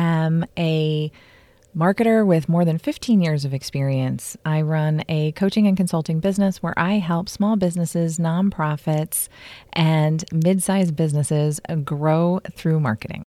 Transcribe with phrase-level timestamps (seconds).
[0.00, 1.12] am a
[1.76, 4.36] marketer with more than 15 years of experience.
[4.44, 9.28] I run a coaching and consulting business where I help small businesses, nonprofits,
[9.72, 13.22] and mid sized businesses grow through marketing.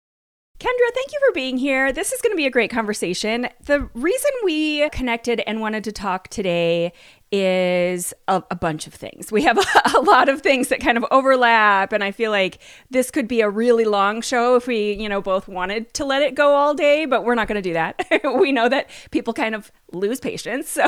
[0.58, 1.92] Kendra, thank you for being here.
[1.92, 3.48] This is going to be a great conversation.
[3.64, 6.92] The reason we connected and wanted to talk today
[7.32, 9.32] is a, a, bunch of things.
[9.32, 9.64] We have a,
[9.96, 12.58] a, lot of things that kind of overlap, and I feel like
[12.90, 16.20] this could be a really long show if we, you know, both wanted to let
[16.20, 18.06] it go all day, but we're not going to do that.
[18.38, 20.68] we know that people kind of lose patience.
[20.68, 20.84] So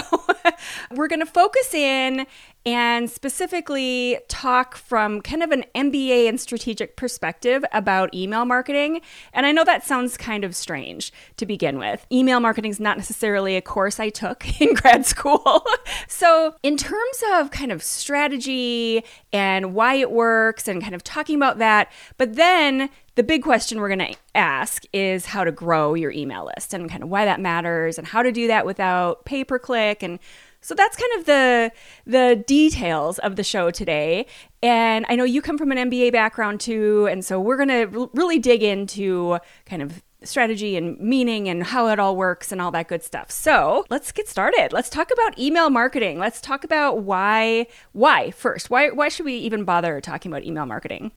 [0.90, 2.26] we're going to focus in
[2.66, 9.02] and specifically talk from kind of an MBA and strategic perspective about email marketing.
[9.32, 12.06] And I know that sounds kind of strange to begin with.
[12.10, 15.66] Email marketing is not necessarily a course I took in grad school.
[16.08, 21.36] so, in terms of kind of strategy and why it works and kind of talking
[21.36, 25.94] about that, but then the big question we're going to ask is how to grow
[25.94, 29.24] your email list and kind of why that matters and how to do that without
[29.24, 30.18] pay per click and
[30.64, 31.72] so that's kind of the
[32.06, 34.26] the details of the show today.
[34.62, 38.10] And I know you come from an MBA background too, and so we're going to
[38.14, 42.70] really dig into kind of strategy and meaning and how it all works and all
[42.70, 43.30] that good stuff.
[43.30, 44.72] So, let's get started.
[44.72, 46.18] Let's talk about email marketing.
[46.18, 48.70] Let's talk about why why first.
[48.70, 51.12] Why why should we even bother talking about email marketing?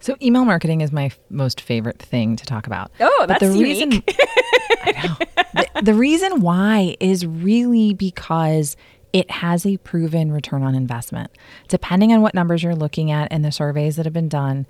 [0.00, 2.92] So email marketing is my f- most favorite thing to talk about.
[3.00, 3.82] Oh, that's but the unique.
[3.82, 4.02] Reason,
[4.84, 5.44] I know.
[5.74, 8.76] The, the reason why is really because
[9.12, 11.32] it has a proven return on investment.
[11.66, 14.66] Depending on what numbers you're looking at and the surveys that have been done,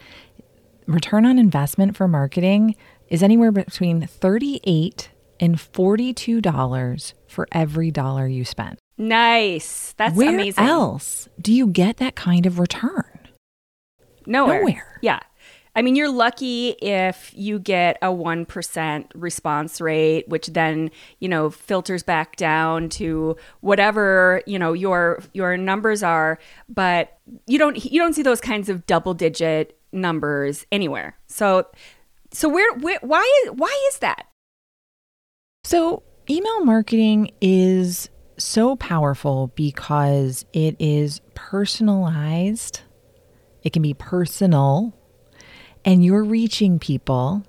[0.86, 2.74] return on investment for marketing
[3.08, 5.10] is anywhere between 38
[5.40, 8.78] and $42 for every dollar you spend.
[8.96, 9.92] Nice.
[9.98, 10.64] That's Where amazing.
[10.64, 13.04] else do you get that kind of return?
[14.28, 14.60] Nowhere.
[14.60, 14.98] Nowhere.
[15.02, 15.20] Yeah.
[15.76, 20.90] I mean, you're lucky if you get a 1% response rate, which then,
[21.20, 27.58] you know, filters back down to whatever, you know, your your numbers are, but you
[27.58, 31.16] don't you don't see those kinds of double digit numbers anywhere.
[31.28, 31.66] So
[32.32, 34.26] so where, where why is why is that?
[35.64, 38.08] So, email marketing is
[38.38, 42.80] so powerful because it is personalized.
[43.62, 44.94] It can be personal
[45.84, 47.44] and you're reaching people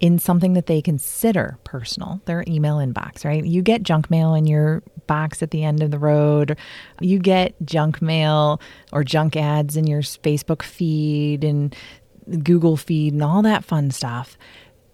[0.00, 3.44] in something that they consider personal, their email inbox, right?
[3.44, 6.56] You get junk mail in your box at the end of the road.
[7.00, 8.60] You get junk mail
[8.92, 11.74] or junk ads in your Facebook feed and
[12.44, 14.38] Google feed and all that fun stuff.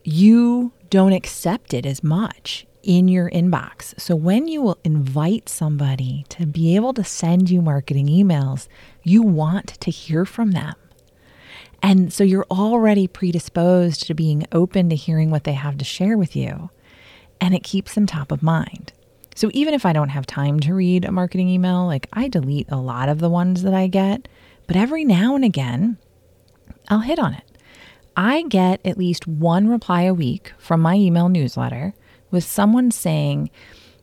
[0.05, 3.99] You don't accept it as much in your inbox.
[3.99, 8.69] So when you will invite somebody to be able to send you marketing emails,
[9.03, 10.75] you want to hear from them.
[11.83, 16.17] And so you're already predisposed to being open to hearing what they have to share
[16.17, 16.71] with you.
[17.41, 18.93] And it keeps them top of mind.
[19.35, 22.71] So even if I don't have time to read a marketing email, like I delete
[22.71, 24.29] a lot of the ones that I get,
[24.67, 25.99] but every now and again,
[26.89, 27.45] I'll hit on it.
[28.17, 31.95] I get at least one reply a week from my email newsletter
[32.35, 33.49] with someone saying,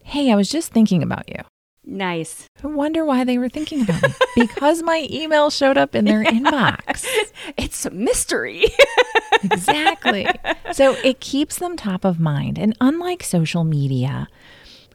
[0.03, 1.43] Hey, I was just thinking about you.
[1.83, 2.47] Nice.
[2.63, 4.09] I wonder why they were thinking about me.
[4.35, 7.05] because my email showed up in their inbox.
[7.57, 8.65] It's a mystery.
[9.43, 10.27] exactly.
[10.71, 12.57] So it keeps them top of mind.
[12.57, 14.27] And unlike social media,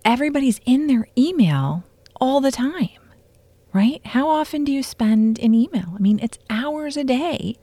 [0.04, 1.84] everybody's in their email
[2.20, 2.88] all the time,
[3.72, 4.00] right?
[4.06, 5.92] How often do you spend in email?
[5.94, 7.56] I mean, it's hours a day.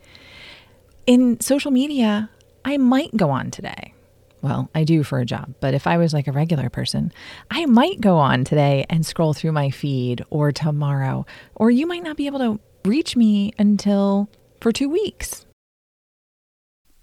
[1.07, 2.29] In social media,
[2.65, 3.93] I might go on today.
[4.43, 7.13] Well, I do for a job, but if I was like a regular person,
[7.49, 11.25] I might go on today and scroll through my feed or tomorrow,
[11.55, 14.29] or you might not be able to reach me until
[14.59, 15.45] for two weeks.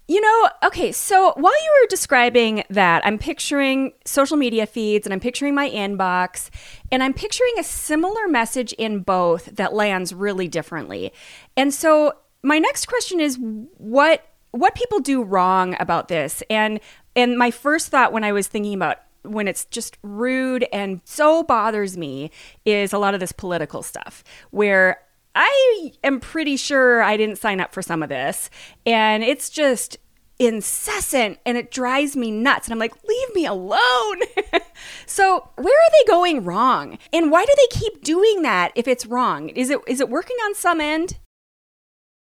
[0.07, 5.13] You know, okay, so while you were describing that, I'm picturing social media feeds and
[5.13, 6.51] I'm picturing my inbox,
[6.91, 11.11] and I'm picturing a similar message in both that lands really differently.
[11.57, 16.43] And so my next question is what what people do wrong about this.
[16.49, 16.79] And
[17.15, 21.43] and my first thought when I was thinking about when it's just rude and so
[21.43, 22.31] bothers me
[22.65, 24.99] is a lot of this political stuff where
[25.35, 28.49] I am pretty sure I didn't sign up for some of this
[28.85, 29.97] and it's just
[30.41, 32.67] incessant and it drives me nuts.
[32.67, 34.21] And I'm like, leave me alone.
[35.05, 36.97] so, where are they going wrong?
[37.13, 39.49] And why do they keep doing that if it's wrong?
[39.49, 41.19] Is it is it working on some end?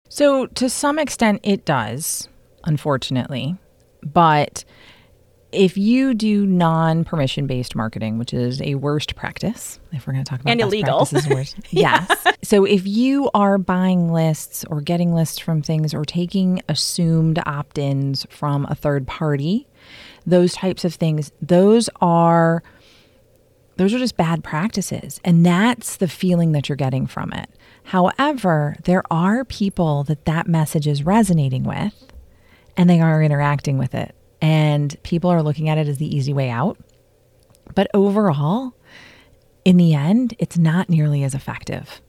[0.09, 2.27] So, to some extent, it does,
[2.65, 3.57] unfortunately.
[4.03, 4.63] But
[5.51, 10.23] if you do non permission based marketing, which is a worst practice, if we're going
[10.23, 12.25] to talk about and illegal, worst, yes.
[12.43, 17.77] So if you are buying lists or getting lists from things or taking assumed opt
[17.77, 19.67] ins from a third party,
[20.25, 22.63] those types of things, those are
[23.77, 25.19] those are just bad practices.
[25.23, 27.49] And that's the feeling that you're getting from it.
[27.85, 32.10] However there are people that that message is resonating with
[32.77, 36.33] and they are interacting with it and people are looking at it as the easy
[36.33, 36.77] way out.
[37.75, 38.73] But overall,
[39.63, 42.01] in the end, it's not nearly as effective.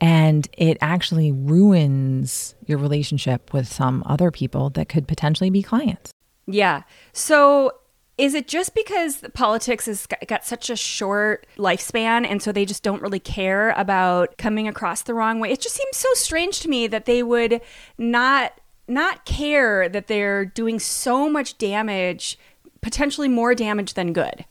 [0.00, 6.10] And it actually ruins your relationship with some other people that could potentially be clients.
[6.46, 6.82] Yeah.
[7.12, 7.72] So
[8.18, 12.82] is it just because politics has got such a short lifespan and so they just
[12.82, 15.52] don't really care about coming across the wrong way?
[15.52, 17.60] It just seems so strange to me that they would
[17.96, 18.60] not
[18.92, 22.38] not care that they're doing so much damage,
[22.80, 24.44] potentially more damage than good.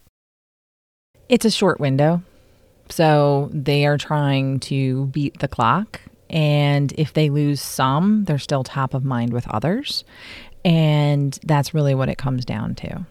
[1.30, 2.22] It's a short window.
[2.90, 6.02] So they are trying to beat the clock.
[6.30, 10.04] And if they lose some, they're still top of mind with others.
[10.64, 13.06] And that's really what it comes down to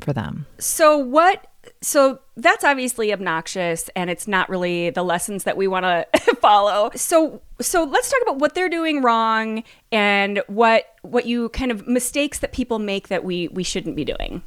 [0.00, 0.46] for them.
[0.58, 1.46] So, what
[1.80, 6.06] so that's obviously obnoxious and it's not really the lessons that we want to
[6.40, 6.90] follow.
[6.94, 11.86] So so let's talk about what they're doing wrong and what what you kind of
[11.86, 14.42] mistakes that people make that we we shouldn't be doing.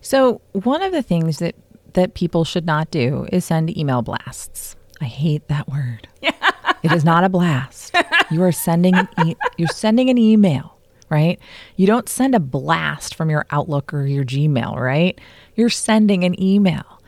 [0.00, 1.54] So one of the things that
[1.94, 4.76] that people should not do is send email blasts.
[5.00, 6.08] I hate that word.
[6.22, 7.94] it is not a blast.
[8.30, 10.76] You are sending an e- you're sending an email
[11.10, 11.38] right?
[11.76, 15.20] You don't send a blast from your Outlook or your Gmail, right?
[15.56, 17.00] You're sending an email.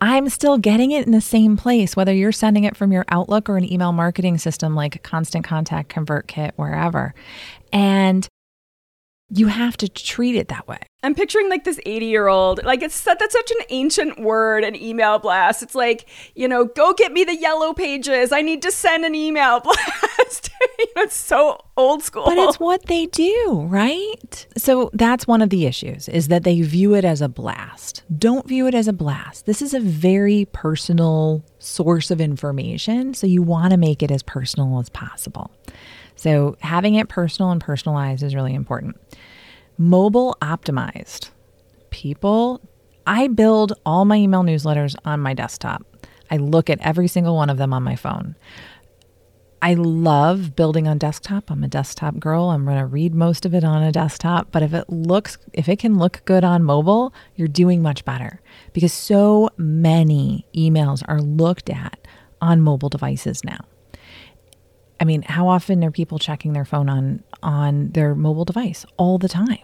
[0.00, 3.50] I'm still getting it in the same place, whether you're sending it from your Outlook
[3.50, 7.14] or an email marketing system like Constant Contact, ConvertKit, wherever.
[7.70, 8.26] And
[9.30, 10.78] you have to treat it that way.
[11.02, 14.76] I'm picturing like this 80 year old, like it's that's such an ancient word, an
[14.76, 15.62] email blast.
[15.62, 18.32] It's like, you know, go get me the yellow pages.
[18.32, 19.60] I need to send an email
[20.20, 20.50] blast.
[20.78, 22.24] you know, it's so old school.
[22.26, 24.46] But it's what they do, right?
[24.56, 28.02] So that's one of the issues is that they view it as a blast.
[28.18, 29.46] Don't view it as a blast.
[29.46, 33.14] This is a very personal source of information.
[33.14, 35.50] So you want to make it as personal as possible.
[36.20, 39.00] So having it personal and personalized is really important.
[39.78, 41.30] Mobile optimized.
[41.88, 42.60] People,
[43.06, 45.82] I build all my email newsletters on my desktop.
[46.30, 48.36] I look at every single one of them on my phone.
[49.62, 51.50] I love building on desktop.
[51.50, 52.50] I'm a desktop girl.
[52.50, 55.70] I'm going to read most of it on a desktop, but if it looks if
[55.70, 58.42] it can look good on mobile, you're doing much better
[58.74, 62.06] because so many emails are looked at
[62.42, 63.64] on mobile devices now.
[65.00, 69.18] I mean, how often are people checking their phone on on their mobile device all
[69.18, 69.58] the time?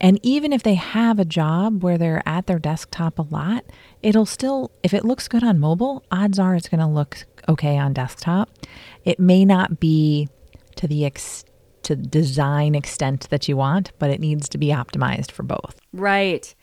[0.00, 3.64] And even if they have a job where they're at their desktop a lot,
[4.02, 7.76] it'll still if it looks good on mobile, odds are it's going to look okay
[7.76, 8.50] on desktop.
[9.04, 10.28] It may not be
[10.76, 11.44] to the ex-
[11.82, 15.80] to design extent that you want, but it needs to be optimized for both.
[15.92, 16.54] Right.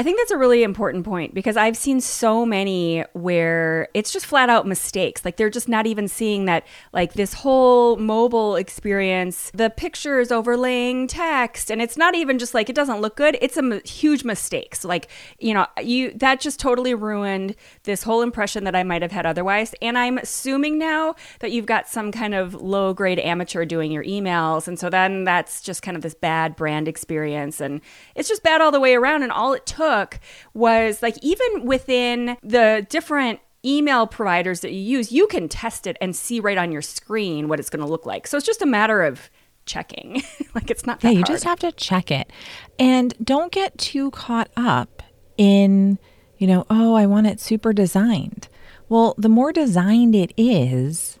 [0.00, 4.24] I think that's a really important point because I've seen so many where it's just
[4.24, 5.26] flat out mistakes.
[5.26, 11.06] Like they're just not even seeing that, like this whole mobile experience, the pictures overlaying
[11.06, 13.36] text, and it's not even just like it doesn't look good.
[13.42, 14.74] It's a m- huge mistake.
[14.74, 19.02] So like you know, you that just totally ruined this whole impression that I might
[19.02, 19.74] have had otherwise.
[19.82, 24.04] And I'm assuming now that you've got some kind of low grade amateur doing your
[24.04, 27.82] emails, and so then that's just kind of this bad brand experience, and
[28.14, 29.22] it's just bad all the way around.
[29.22, 30.20] And all it took took
[30.54, 35.96] was like even within the different email providers that you use, you can test it
[36.00, 38.26] and see right on your screen what it's going to look like.
[38.26, 39.30] So it's just a matter of
[39.66, 40.22] checking.
[40.54, 41.26] like it's not Yeah, you hard.
[41.26, 42.32] just have to check it.
[42.78, 45.02] And don't get too caught up
[45.36, 45.98] in,
[46.38, 48.48] you know, oh, I want it super designed.
[48.88, 51.18] Well, the more designed it is,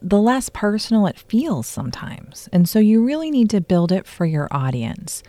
[0.00, 2.48] the less personal it feels sometimes.
[2.52, 5.22] And so you really need to build it for your audience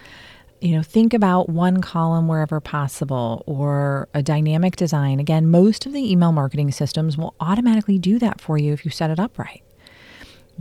[0.64, 5.20] you know, think about one column wherever possible or a dynamic design.
[5.20, 8.92] Again, most of the email marketing systems will automatically do that for you if you
[8.92, 9.62] set it up right.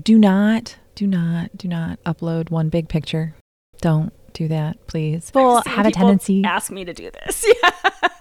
[0.03, 3.37] Do not, do not, do not upload one big picture.
[3.81, 5.27] Don't do that, please.
[5.27, 7.47] People have a tendency ask me to do this.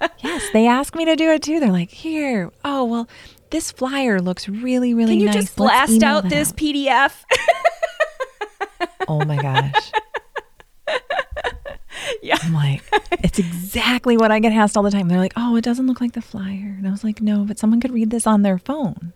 [0.02, 0.08] Yeah.
[0.20, 1.60] yes, they ask me to do it too.
[1.60, 3.08] They're like, "Here, oh well,
[3.52, 5.20] this flyer looks really, really nice.
[5.20, 5.36] Can you nice.
[5.36, 6.58] just blast out this out.
[6.58, 7.14] PDF?"
[9.08, 9.92] oh my gosh.
[12.22, 12.38] Yeah.
[12.44, 12.84] I'm like,
[13.24, 15.08] it's exactly what I get asked all the time.
[15.08, 16.76] They're like, oh, it doesn't look like the flyer.
[16.78, 19.14] And I was like, no, but someone could read this on their phone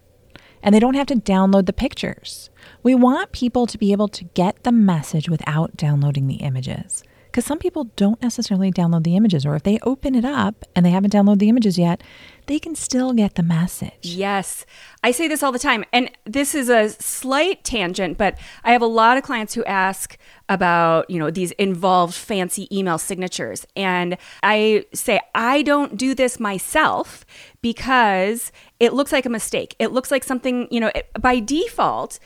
[0.65, 2.49] and they don't have to download the pictures.
[2.81, 7.03] We want people to be able to get the message without downloading the images.
[7.35, 10.85] Because some people don't necessarily download the images, or if they open it up and
[10.85, 12.01] they haven't downloaded the images yet,
[12.45, 13.91] they can still get the message.
[14.03, 14.65] Yes.
[15.03, 15.83] I say this all the time.
[15.91, 20.17] And this is a slight tangent, but I have a lot of clients who ask
[20.47, 23.67] about, you know, these involved fancy email signatures.
[23.75, 27.25] And I say, I don't do this myself
[27.61, 29.75] because it looks like a mistake.
[29.77, 32.17] It looks like something, you know, it, by default,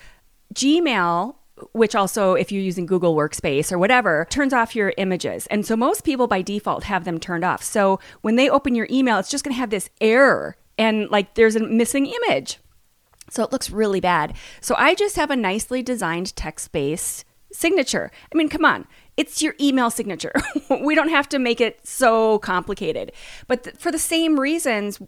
[0.53, 1.33] Gmail
[1.73, 5.47] which also, if you're using Google Workspace or whatever, turns off your images.
[5.47, 7.63] And so most people by default have them turned off.
[7.63, 11.35] So when they open your email, it's just going to have this error and like
[11.35, 12.59] there's a missing image.
[13.29, 14.35] So it looks really bad.
[14.61, 18.11] So I just have a nicely designed text based signature.
[18.33, 18.87] I mean, come on.
[19.17, 20.33] It's your email signature.
[20.81, 23.11] we don't have to make it so complicated.
[23.47, 24.99] But th- for the same reasons,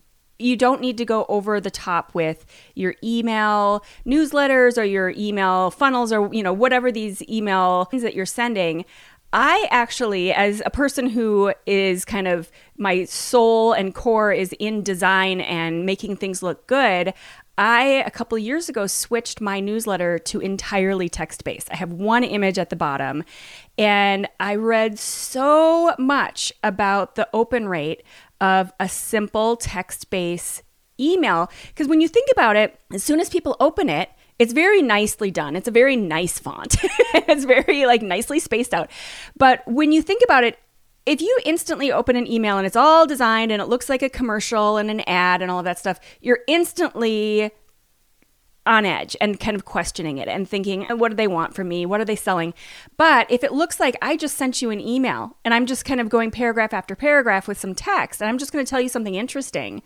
[0.41, 2.45] you don't need to go over the top with
[2.75, 8.13] your email newsletters or your email funnels or you know whatever these email things that
[8.13, 8.85] you're sending
[9.33, 14.83] I actually, as a person who is kind of my soul and core is in
[14.83, 17.13] design and making things look good,
[17.57, 21.71] I, a couple years ago, switched my newsletter to entirely text based.
[21.71, 23.23] I have one image at the bottom,
[23.77, 28.03] and I read so much about the open rate
[28.41, 30.63] of a simple text based
[30.99, 31.49] email.
[31.69, 35.29] Because when you think about it, as soon as people open it, it's very nicely
[35.31, 35.55] done.
[35.55, 36.75] It's a very nice font.
[37.13, 38.89] it's very like nicely spaced out.
[39.37, 40.57] But when you think about it,
[41.05, 44.09] if you instantly open an email and it's all designed and it looks like a
[44.09, 47.51] commercial and an ad and all of that stuff, you're instantly
[48.65, 51.67] on edge and kind of questioning it and thinking, uh, what do they want from
[51.67, 51.85] me?
[51.85, 52.53] What are they selling?
[52.95, 55.99] But if it looks like I just sent you an email and I'm just kind
[55.99, 58.89] of going paragraph after paragraph with some text and I'm just going to tell you
[58.89, 59.81] something interesting,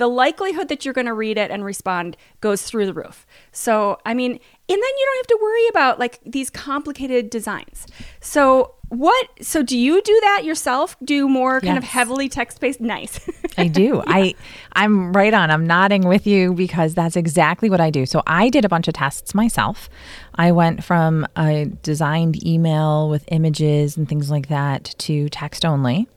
[0.00, 3.26] the likelihood that you're going to read it and respond goes through the roof.
[3.52, 7.86] So, I mean, and then you don't have to worry about like these complicated designs.
[8.18, 10.96] So, what so do you do that yourself?
[11.04, 11.78] Do more kind yes.
[11.78, 13.20] of heavily text-based nice.
[13.58, 14.02] I do.
[14.06, 14.34] I
[14.72, 15.50] I'm right on.
[15.50, 18.06] I'm nodding with you because that's exactly what I do.
[18.06, 19.90] So I did a bunch of tests myself.
[20.36, 26.08] I went from a designed email with images and things like that to text only.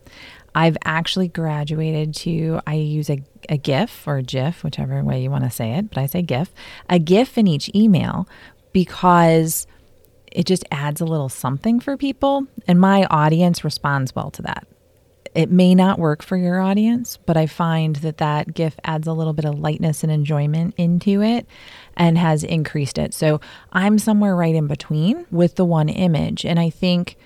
[0.56, 5.32] I've actually graduated to, I use a, a GIF or a GIF, whichever way you
[5.32, 6.54] want to say it, but I say GIF,
[6.90, 8.28] a GIF in each email
[8.72, 9.68] because
[10.32, 12.48] it just adds a little something for people.
[12.68, 14.68] And my audience responds well to that.
[15.36, 19.14] It may not work for your audience, but I find that that GIF adds a
[19.14, 21.48] little bit of lightness and enjoyment into it
[21.98, 23.16] and has increased it.
[23.16, 23.42] So
[23.72, 26.46] I'm somewhere right in between with the one image.
[26.46, 27.18] And I think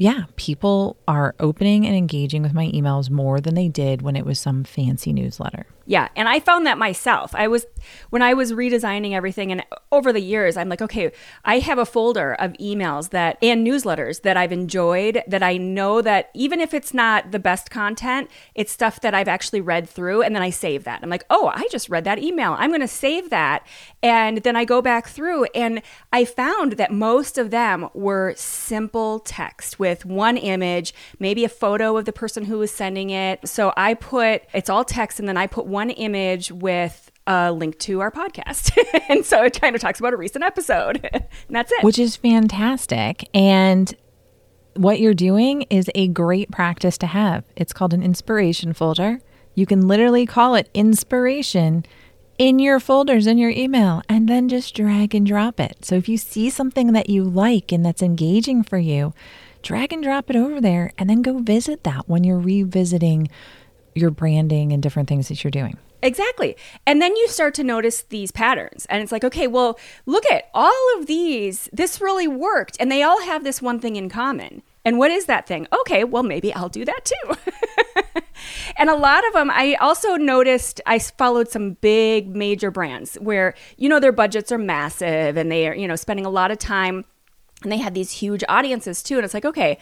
[0.00, 4.24] yeah, people are opening and engaging with my emails more than they did when it
[4.24, 5.66] was some fancy newsletter.
[5.84, 7.34] Yeah, and I found that myself.
[7.34, 7.66] I was
[8.10, 11.10] when I was redesigning everything and over the years I'm like, okay,
[11.44, 16.00] I have a folder of emails that and newsletters that I've enjoyed that I know
[16.00, 20.22] that even if it's not the best content, it's stuff that I've actually read through
[20.22, 21.00] and then I save that.
[21.02, 22.54] I'm like, "Oh, I just read that email.
[22.56, 23.66] I'm going to save that."
[24.00, 29.18] And then I go back through and I found that most of them were simple
[29.18, 33.46] text with one image, maybe a photo of the person who was sending it.
[33.48, 37.50] So I put it's all text and then I put one one image with a
[37.50, 38.76] link to our podcast.
[39.08, 41.08] and so it kind of talks about a recent episode.
[41.12, 41.82] and that's it.
[41.82, 43.26] Which is fantastic.
[43.32, 43.94] And
[44.74, 47.44] what you're doing is a great practice to have.
[47.56, 49.20] It's called an inspiration folder.
[49.54, 51.86] You can literally call it inspiration
[52.36, 55.82] in your folders in your email and then just drag and drop it.
[55.86, 59.14] So if you see something that you like and that's engaging for you,
[59.62, 63.28] drag and drop it over there and then go visit that when you're revisiting
[63.94, 65.76] your branding and different things that you're doing.
[66.02, 66.56] Exactly.
[66.86, 68.86] And then you start to notice these patterns.
[68.88, 71.68] And it's like, okay, well, look at all of these.
[71.72, 72.76] This really worked.
[72.80, 74.62] And they all have this one thing in common.
[74.84, 75.66] And what is that thing?
[75.80, 78.22] Okay, well, maybe I'll do that too.
[78.76, 83.54] and a lot of them, I also noticed, I followed some big major brands where,
[83.76, 86.58] you know, their budgets are massive and they are, you know, spending a lot of
[86.58, 87.04] time
[87.62, 89.16] and they had these huge audiences too.
[89.16, 89.78] And it's like, okay,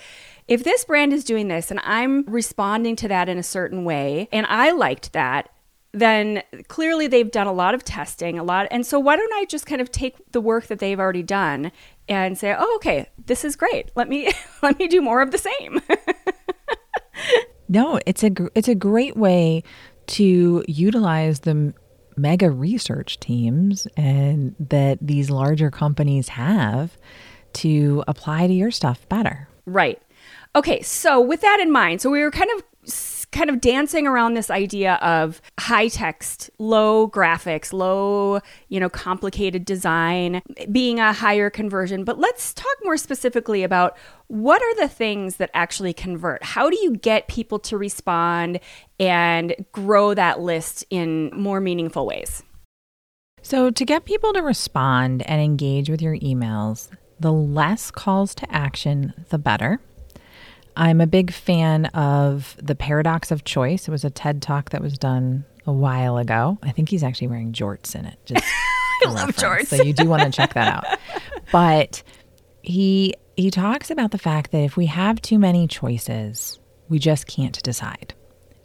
[0.47, 4.29] if this brand is doing this and I'm responding to that in a certain way
[4.33, 5.51] and I liked that,
[5.93, 8.67] then clearly they've done a lot of testing, a lot.
[8.71, 11.73] And so why don't I just kind of take the work that they've already done
[12.09, 13.91] and say, "Oh, okay, this is great.
[13.95, 14.31] Let me
[14.63, 15.81] let me do more of the same."
[17.69, 19.63] no, it's a it's a great way
[20.09, 21.73] to utilize the
[22.17, 26.99] mega research teams and that these larger companies have
[27.55, 29.49] to apply to your stuff better.
[29.67, 30.01] Right.
[30.57, 32.65] Okay, so with that in mind, so we were kind of
[33.31, 39.65] kind of dancing around this idea of high text, low graphics, low, you know, complicated
[39.65, 40.41] design
[40.73, 42.05] being a higher conversion.
[42.05, 43.97] But let's talk more specifically about
[44.29, 46.43] what are the things that actually convert?
[46.43, 48.61] How do you get people to respond
[48.99, 52.43] and grow that list in more meaningful ways?
[53.43, 56.89] So, to get people to respond and engage with your emails,
[57.21, 59.81] the less calls to action, the better.
[60.77, 63.89] I'm a big fan of the paradox of choice.
[63.89, 66.59] It was a TED talk that was done a while ago.
[66.63, 68.19] I think he's actually wearing jorts in it.
[68.25, 68.45] Just
[69.05, 69.67] I love jorts.
[69.67, 70.99] So you do want to check that out.
[71.51, 72.03] But
[72.61, 76.61] he he talks about the fact that if we have too many choices,
[76.91, 78.13] we just can't decide.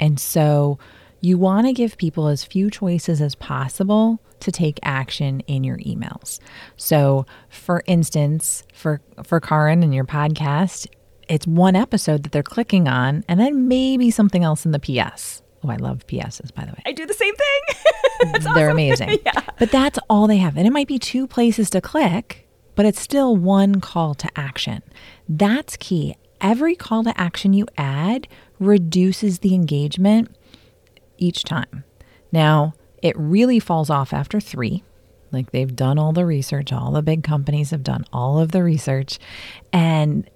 [0.02, 0.80] And so
[1.24, 5.78] you want to give people as few choices as possible to take action in your
[5.78, 6.40] emails.
[6.76, 10.86] So, for instance, for for Karin and your podcast,
[11.30, 15.42] it's one episode that they're clicking on and then maybe something else in the PS.
[15.64, 16.84] Oh, I love PSs, by the way.
[16.86, 18.42] I do the same thing.
[18.42, 18.70] they're awesome.
[18.72, 19.20] amazing.
[19.26, 19.40] yeah.
[19.58, 20.58] But that's all they have.
[20.58, 24.84] And it might be two places to click, but it's still one call to action.
[25.30, 26.18] That's key.
[26.42, 28.28] Every call to action you add
[28.60, 30.36] reduces the engagement
[31.18, 31.84] each time.
[32.32, 34.84] Now, it really falls off after three.
[35.32, 38.64] Like they've done all the research, all the big companies have done all of the
[38.64, 39.20] research.
[39.72, 40.30] And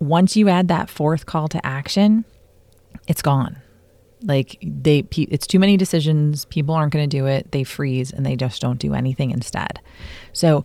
[0.00, 2.24] once you add that fourth call to action,
[3.08, 3.60] it's gone.
[4.22, 8.24] Like they it's too many decisions, people aren't going to do it, they freeze and
[8.24, 9.80] they just don't do anything instead.
[10.32, 10.64] So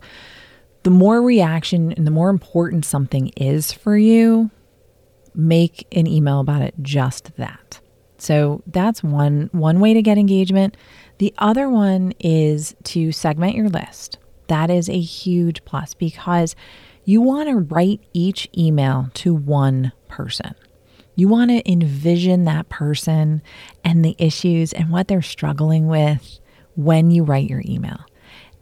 [0.82, 4.50] the more reaction and the more important something is for you,
[5.34, 7.80] make an email about it just that.
[8.20, 10.76] So that's one one way to get engagement.
[11.18, 14.18] The other one is to segment your list.
[14.48, 16.54] That is a huge plus because
[17.04, 20.54] you want to write each email to one person.
[21.14, 23.42] You want to envision that person
[23.84, 26.40] and the issues and what they're struggling with
[26.76, 28.00] when you write your email.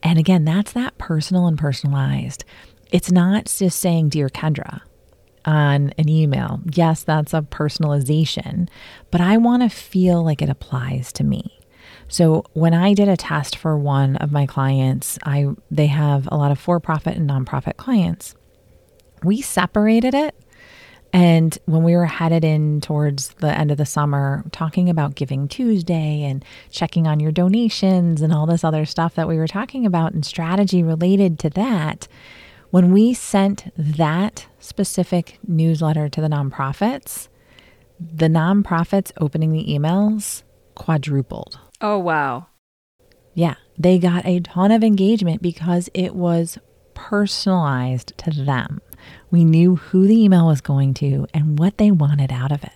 [0.03, 2.45] And again, that's that personal and personalized.
[2.91, 4.81] It's not just saying, Dear Kendra,
[5.45, 6.61] on an email.
[6.73, 8.69] Yes, that's a personalization,
[9.11, 11.59] but I want to feel like it applies to me.
[12.09, 16.37] So when I did a test for one of my clients, I they have a
[16.37, 18.35] lot of for-profit and nonprofit clients.
[19.23, 20.35] We separated it
[21.13, 25.49] and when we were headed in towards the end of the summer, talking about Giving
[25.49, 29.87] Tuesday and checking on your donations and all this other stuff that we were talking
[29.87, 32.09] about and strategy related to that,
[32.71, 37.29] when we sent that specific newsletter to the nonprofits,
[37.99, 40.43] the nonprofits opening the emails
[40.75, 41.59] quadrupled.
[41.81, 42.47] Oh, wow.
[43.35, 46.59] Yeah, they got a ton of engagement because it was
[46.95, 48.81] personalized to them.
[49.31, 52.73] We knew who the email was going to and what they wanted out of it.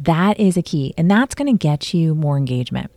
[0.00, 2.90] That is a key, and that's going to get you more engagement.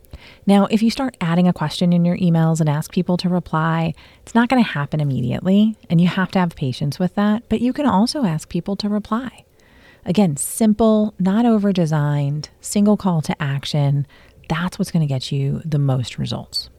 [0.46, 3.94] Now, if you start adding a question in your emails and ask people to reply,
[4.20, 7.48] it's not going to happen immediately, and you have to have patience with that.
[7.48, 9.44] But you can also ask people to reply.
[10.04, 14.06] Again, simple, not over designed, single call to action.
[14.48, 16.70] That's what's going to get you the most results.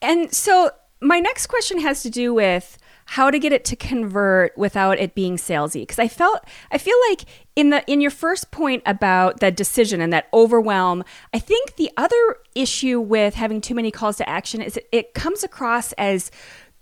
[0.00, 2.78] And so, my next question has to do with
[3.12, 5.82] how to get it to convert without it being salesy.
[5.82, 7.24] Because i felt i feel like
[7.56, 11.90] in the in your first point about that decision and that overwhelm i think the
[11.96, 16.30] other issue with having too many calls to action is it, it comes across as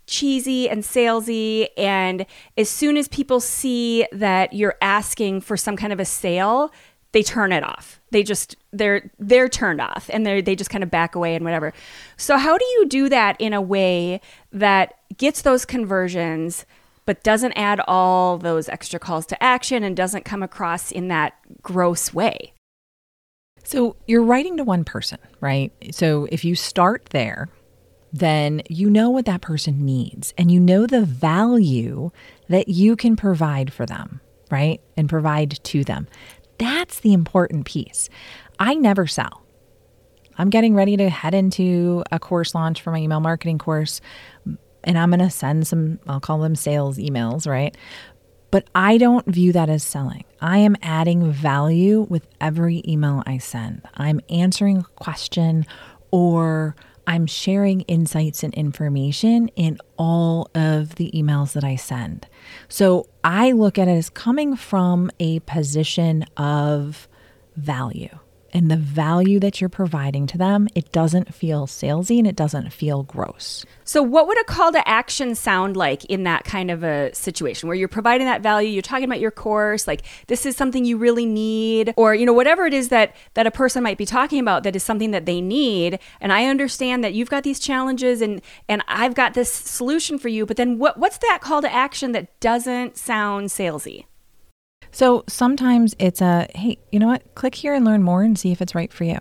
[0.07, 1.69] cheesy and salesy.
[1.77, 6.73] And as soon as people see that you're asking for some kind of a sale
[7.16, 7.98] they turn it off.
[8.11, 11.46] They just they're they're turned off and they they just kind of back away and
[11.46, 11.72] whatever.
[12.18, 14.20] So how do you do that in a way
[14.52, 16.66] that gets those conversions
[17.07, 21.33] but doesn't add all those extra calls to action and doesn't come across in that
[21.62, 22.52] gross way?
[23.64, 25.72] So you're writing to one person, right?
[25.92, 27.48] So if you start there,
[28.12, 32.11] then you know what that person needs and you know the value
[32.50, 34.83] that you can provide for them, right?
[34.98, 36.09] And provide to them.
[36.59, 38.09] That's the important piece.
[38.59, 39.42] I never sell.
[40.38, 44.01] I'm getting ready to head into a course launch for my email marketing course,
[44.85, 47.77] and I'm going to send some, I'll call them sales emails, right?
[48.51, 50.25] But I don't view that as selling.
[50.40, 53.83] I am adding value with every email I send.
[53.95, 55.66] I'm answering a question
[56.11, 62.27] or I'm sharing insights and information in all of the emails that I send.
[62.69, 67.09] So I look at it as coming from a position of
[67.57, 68.19] value.
[68.53, 72.73] And the value that you're providing to them, it doesn't feel salesy and it doesn't
[72.73, 73.65] feel gross.
[73.85, 77.69] So, what would a call to action sound like in that kind of a situation
[77.69, 78.69] where you're providing that value?
[78.69, 82.33] You're talking about your course, like this is something you really need, or you know
[82.33, 85.27] whatever it is that that a person might be talking about that is something that
[85.27, 85.99] they need.
[86.21, 90.29] And I understand that you've got these challenges, and and I've got this solution for
[90.29, 90.47] you.
[90.47, 94.07] But then, what what's that call to action that doesn't sound salesy?
[94.97, 97.23] So sometimes it's a, hey, you know what?
[97.35, 99.19] Click here and learn more and see if it's right for you.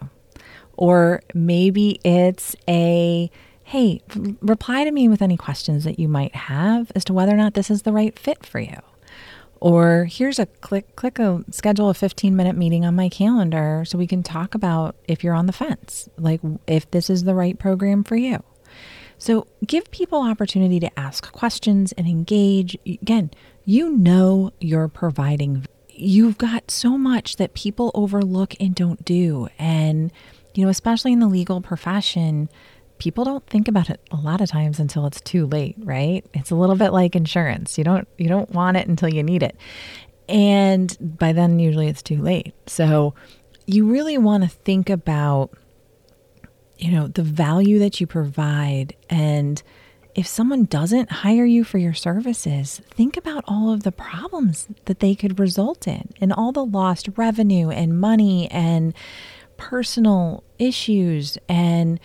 [0.78, 3.30] Or maybe it's a,
[3.66, 4.00] hey,
[4.40, 7.56] reply to me with any questions that you might have as to whether or not
[7.56, 8.78] this is the right fit for you.
[9.60, 13.98] Or here's a click, click a schedule a 15 minute meeting on my calendar so
[13.98, 17.60] we can talk about if you're on the fence, like if this is the right
[17.60, 18.42] program for you.
[19.18, 22.78] So give people opportunity to ask questions and engage.
[22.86, 23.32] Again,
[23.66, 25.66] you know you're providing.
[25.90, 29.48] You've got so much that people overlook and don't do.
[29.58, 30.12] And,
[30.54, 32.50] you know, especially in the legal profession,
[32.98, 36.26] people don't think about it a lot of times until it's too late, right?
[36.34, 37.78] It's a little bit like insurance.
[37.78, 39.58] You don't you don't want it until you need it.
[40.30, 42.54] And by then usually it's too late.
[42.68, 43.14] So
[43.68, 45.58] you really want to think about
[46.78, 48.96] you know, the value that you provide.
[49.10, 49.62] And
[50.16, 55.02] if someone doesn't hire you for your services, think about all of the problems that
[55.02, 58.94] they could result in and all the lost revenue and money and
[59.58, 61.38] personal issues.
[61.50, 62.00] And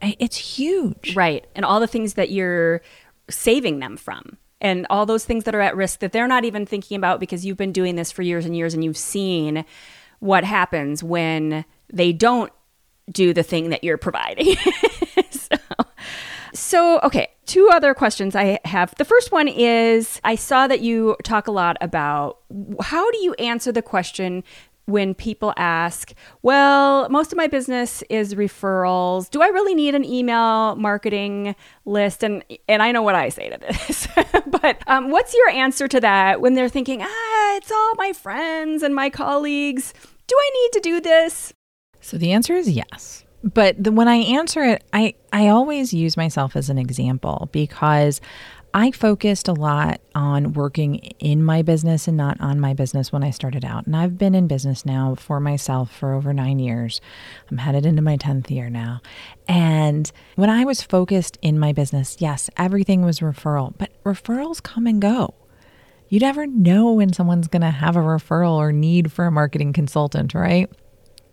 [0.00, 1.16] it's huge.
[1.16, 1.46] Right.
[1.56, 2.80] And all the things that you're
[3.28, 6.64] saving them from and all those things that are at risk that they're not even
[6.64, 9.64] thinking about because you've been doing this for years and years and you've seen
[10.20, 12.52] what happens when they don't
[13.10, 14.54] do the thing that you're providing.
[15.30, 15.56] so,
[16.54, 18.94] so, okay, two other questions I have.
[18.96, 22.38] The first one is I saw that you talk a lot about
[22.80, 24.44] how do you answer the question
[24.88, 29.28] when people ask, well, most of my business is referrals.
[29.28, 32.22] Do I really need an email marketing list?
[32.22, 34.08] And and I know what I say to this,
[34.62, 38.82] but um, what's your answer to that when they're thinking, ah, it's all my friends
[38.82, 39.92] and my colleagues.
[40.26, 41.52] Do I need to do this?
[42.00, 43.24] So the answer is yes.
[43.54, 48.20] But the, when I answer it, I, I always use myself as an example because
[48.74, 53.24] I focused a lot on working in my business and not on my business when
[53.24, 53.86] I started out.
[53.86, 57.00] And I've been in business now for myself for over nine years.
[57.50, 59.00] I'm headed into my 10th year now.
[59.48, 64.86] And when I was focused in my business, yes, everything was referral, but referrals come
[64.86, 65.34] and go.
[66.10, 69.72] You never know when someone's going to have a referral or need for a marketing
[69.72, 70.70] consultant, right?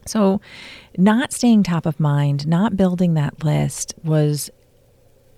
[0.06, 0.40] So,
[0.98, 4.50] not staying top of mind, not building that list was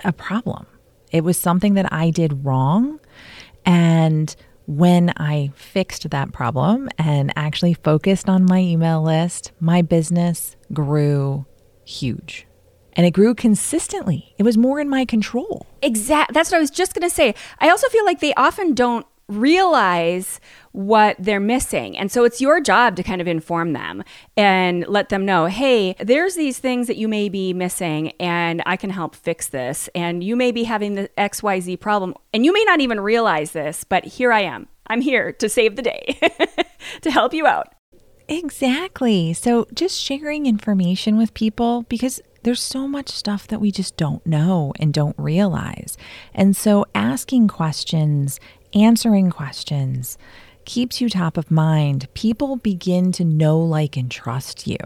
[0.03, 0.65] a problem.
[1.11, 2.99] It was something that I did wrong.
[3.65, 10.57] And when I fixed that problem and actually focused on my email list, my business
[10.73, 11.45] grew
[11.85, 12.45] huge.
[12.93, 14.33] And it grew consistently.
[14.37, 15.67] It was more in my control.
[15.81, 16.33] Exactly.
[16.33, 17.35] That's what I was just going to say.
[17.59, 20.39] I also feel like they often don't realize
[20.71, 21.97] what they're missing.
[21.97, 24.03] And so it's your job to kind of inform them
[24.35, 28.77] and let them know, hey, there's these things that you may be missing and I
[28.77, 29.89] can help fix this.
[29.95, 33.83] And you may be having the XYZ problem and you may not even realize this,
[33.83, 34.67] but here I am.
[34.87, 36.17] I'm here to save the day,
[37.01, 37.73] to help you out.
[38.29, 39.33] Exactly.
[39.33, 44.25] So just sharing information with people because there's so much stuff that we just don't
[44.25, 45.97] know and don't realize.
[46.33, 48.39] And so asking questions
[48.73, 50.17] answering questions
[50.65, 52.07] keeps you top of mind.
[52.13, 54.77] People begin to know, like, and trust you.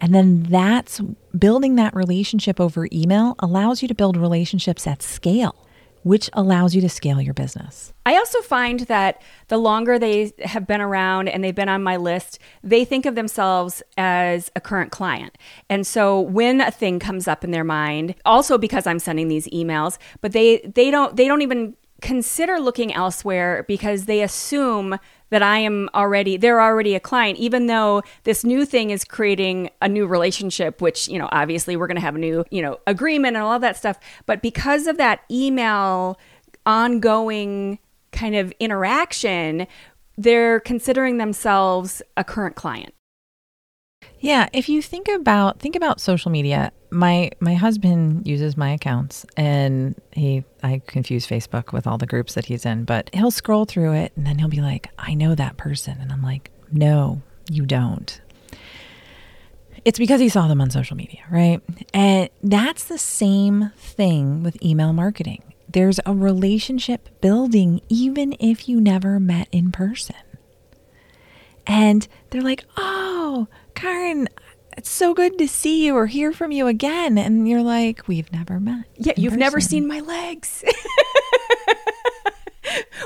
[0.00, 1.00] And then that's
[1.38, 5.66] building that relationship over email allows you to build relationships at scale,
[6.02, 7.92] which allows you to scale your business.
[8.04, 11.96] I also find that the longer they have been around and they've been on my
[11.96, 15.36] list, they think of themselves as a current client.
[15.68, 19.48] And so when a thing comes up in their mind, also because I'm sending these
[19.48, 24.98] emails, but they they don't they don't even consider looking elsewhere because they assume
[25.30, 29.70] that I am already they're already a client even though this new thing is creating
[29.80, 32.78] a new relationship which you know obviously we're going to have a new you know
[32.86, 33.98] agreement and all of that stuff.
[34.26, 36.18] But because of that email
[36.64, 37.78] ongoing
[38.12, 39.66] kind of interaction
[40.18, 42.94] they're considering themselves a current client
[44.20, 49.26] yeah, if you think about think about social media, my my husband uses my accounts
[49.36, 53.64] and he I confuse Facebook with all the groups that he's in, but he'll scroll
[53.64, 57.22] through it and then he'll be like, "I know that person." And I'm like, "No,
[57.50, 58.20] you don't."
[59.84, 61.60] It's because he saw them on social media, right?
[61.94, 65.42] And that's the same thing with email marketing.
[65.68, 70.16] There's a relationship building even if you never met in person.
[71.66, 72.95] And they're like, oh,
[73.36, 74.28] "Oh, Karin,
[74.76, 78.30] it's so good to see you or hear from you again." And you're like, "We've
[78.32, 80.64] never met." Yeah, you've never seen my legs.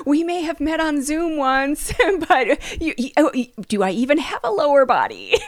[0.07, 1.93] we may have met on Zoom once,
[2.29, 3.31] but you, you- oh,
[3.69, 5.35] do I even have a lower body?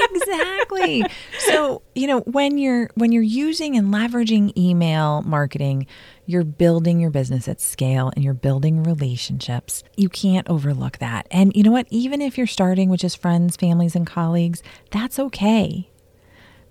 [0.00, 1.04] exactly.
[1.38, 5.86] So, you know, when you're when you're using and leveraging email marketing,
[6.26, 9.82] you're building your business at scale and you're building relationships.
[9.96, 11.26] You can't overlook that.
[11.30, 11.86] And you know what?
[11.90, 15.90] Even if you're starting with just friends, families and colleagues, that's okay.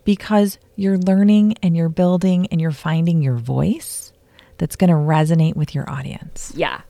[0.03, 4.11] Because you're learning and you're building and you're finding your voice
[4.57, 6.51] that's going to resonate with your audience.
[6.55, 6.81] Yeah.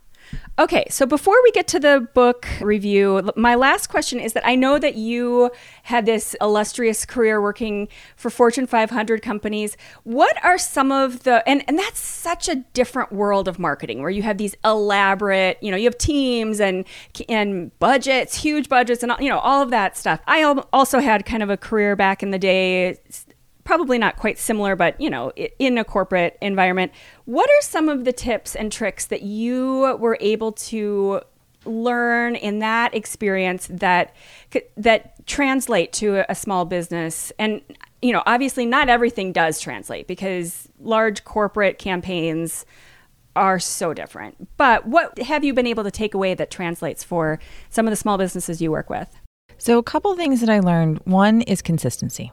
[0.59, 4.53] Okay, so before we get to the book review, my last question is that I
[4.53, 5.49] know that you
[5.81, 9.75] had this illustrious career working for Fortune 500 companies.
[10.03, 14.11] What are some of the and and that's such a different world of marketing where
[14.11, 16.85] you have these elaborate, you know, you have teams and
[17.27, 20.21] and budgets, huge budgets and you know, all of that stuff.
[20.27, 22.99] I also had kind of a career back in the day
[23.63, 26.91] probably not quite similar, but you know, in a corporate environment.
[27.25, 31.21] What are some of the tips and tricks that you were able to
[31.65, 34.13] learn in that experience that
[34.75, 37.31] that translate to a, small business?
[37.39, 37.61] And
[38.01, 42.65] you know, obviously, not everything does translate because large corporate campaigns
[43.35, 44.47] are so different.
[44.57, 47.95] But what have you been able to take away that translates for some of the
[47.95, 49.09] small businesses you work with?
[49.57, 50.99] So, a couple things that I learned.
[51.05, 52.31] One is consistency.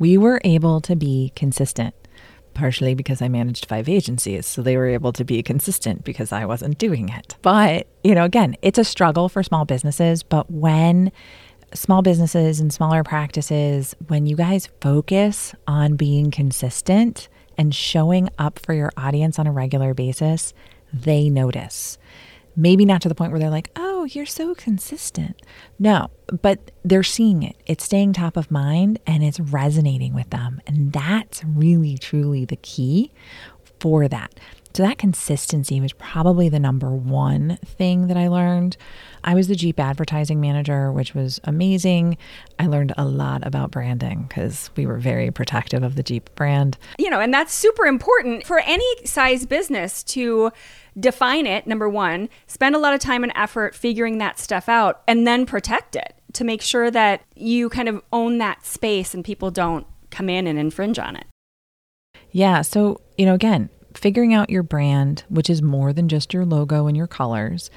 [0.00, 1.94] We were able to be consistent,
[2.54, 4.46] partially because I managed five agencies.
[4.46, 7.36] So they were able to be consistent because I wasn't doing it.
[7.42, 10.22] But, you know, again, it's a struggle for small businesses.
[10.22, 11.12] But when
[11.74, 18.58] small businesses and smaller practices, when you guys focus on being consistent and showing up
[18.58, 20.54] for your audience on a regular basis,
[20.92, 21.98] they notice.
[22.56, 25.40] Maybe not to the point where they're like, oh, you're so consistent.
[25.78, 26.10] No,
[26.42, 27.56] but they're seeing it.
[27.66, 30.60] It's staying top of mind and it's resonating with them.
[30.66, 33.12] And that's really, truly the key
[33.78, 34.34] for that.
[34.74, 38.76] So, that consistency was probably the number one thing that I learned.
[39.24, 42.16] I was the Jeep advertising manager, which was amazing.
[42.58, 46.78] I learned a lot about branding because we were very protective of the Jeep brand.
[46.98, 50.50] you know, and that's super important for any size business to
[50.98, 55.02] define it, number one, spend a lot of time and effort figuring that stuff out,
[55.06, 59.24] and then protect it to make sure that you kind of own that space and
[59.24, 61.26] people don't come in and infringe on it.
[62.30, 62.62] Yeah.
[62.62, 66.86] So, you know, again, figuring out your brand, which is more than just your logo
[66.86, 67.70] and your colors,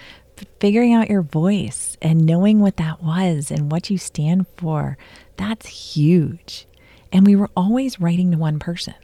[0.59, 4.97] figuring out your voice and knowing what that was and what you stand for,
[5.37, 6.65] that's huge.
[7.11, 8.95] And we were always writing to one person.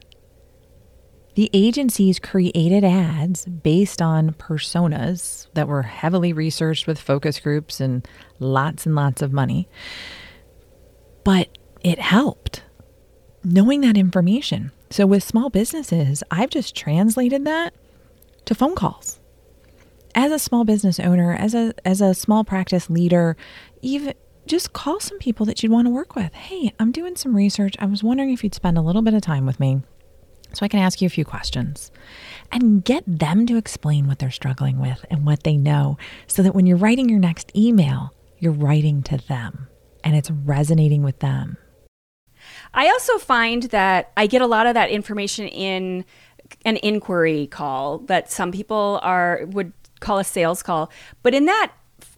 [1.35, 8.07] The agencies created ads based on personas that were heavily researched with focus groups and
[8.39, 9.69] lots and lots of money.
[11.23, 11.49] But
[11.83, 12.63] it helped
[13.43, 14.71] knowing that information.
[14.89, 17.73] So with small businesses, I've just translated that
[18.45, 19.19] to phone calls.
[20.15, 23.37] As a small business owner, as a as a small practice leader,
[23.81, 24.13] even
[24.47, 26.33] just call some people that you'd want to work with.
[26.33, 27.75] Hey, I'm doing some research.
[27.77, 29.81] I was wondering if you'd spend a little bit of time with me
[30.53, 31.91] so I can ask you a few questions
[32.51, 36.55] and get them to explain what they're struggling with and what they know so that
[36.55, 39.67] when you're writing your next email, you're writing to them
[40.03, 41.57] and it's resonating with them.
[42.73, 46.05] I also find that I get a lot of that information in
[46.65, 50.91] an inquiry call that some people are would call a sales call.
[51.23, 51.73] But in that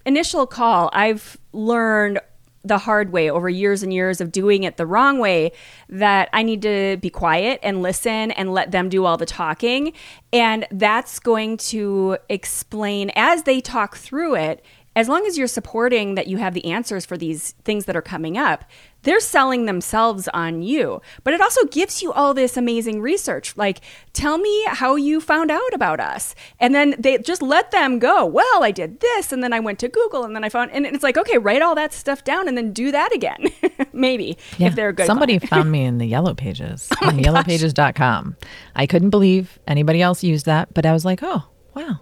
[0.06, 2.20] initial call, I've learned
[2.64, 5.52] the hard way over years and years of doing it the wrong way
[5.90, 9.94] that I need to be quiet and listen and let them do all the talking.
[10.32, 14.64] And that's going to explain as they talk through it
[14.95, 18.01] as long as you're supporting that you have the answers for these things that are
[18.01, 18.65] coming up,
[19.04, 21.01] they're selling themselves on you.
[21.23, 23.56] But it also gives you all this amazing research.
[23.56, 23.80] Like,
[24.13, 26.36] tell me how you found out about us.
[26.60, 28.25] And then they just let them go.
[28.25, 30.86] Well, I did this, and then I went to Google, and then I found, and
[30.86, 33.45] it's like, okay, write all that stuff down and then do that again.
[33.93, 35.06] Maybe if they're a good.
[35.06, 35.49] Somebody client.
[35.49, 38.36] found me in the yellow pages oh on yellowpages.com.
[38.75, 42.01] I couldn't believe anybody else used that, but I was like, oh, wow.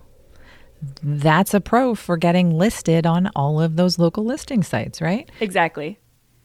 [1.04, 5.30] That's a pro for getting listed on all of those local listing sites, right?
[5.40, 6.00] Exactly.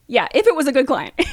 [0.06, 1.14] Yeah, if it was a good client.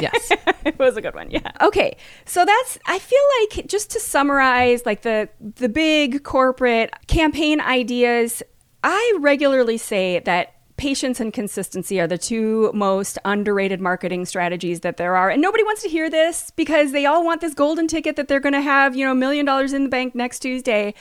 [0.00, 0.32] Yes.
[0.64, 1.30] it was a good one.
[1.30, 1.50] Yeah.
[1.60, 1.96] Okay.
[2.24, 8.42] So that's I feel like just to summarize like the the big corporate campaign ideas,
[8.84, 14.96] I regularly say that patience and consistency are the two most underrated marketing strategies that
[14.96, 15.28] there are.
[15.30, 18.40] And nobody wants to hear this because they all want this golden ticket that they're
[18.40, 20.94] going to have, you know, a million dollars in the bank next Tuesday.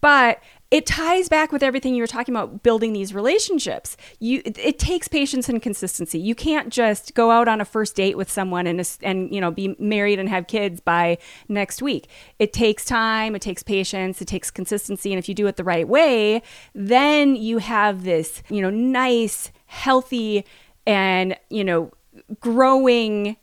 [0.00, 3.96] But it ties back with everything you were talking about building these relationships.
[4.20, 6.18] You it, it takes patience and consistency.
[6.18, 9.50] You can't just go out on a first date with someone and and you know
[9.50, 12.08] be married and have kids by next week.
[12.38, 15.64] It takes time, it takes patience, it takes consistency and if you do it the
[15.64, 16.42] right way,
[16.74, 20.44] then you have this, you know, nice, healthy
[20.86, 21.90] and, you know,
[22.38, 23.36] growing